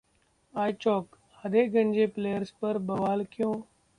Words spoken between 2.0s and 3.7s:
Players पर बवाल क्यों?